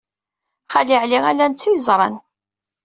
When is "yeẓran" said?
1.75-2.15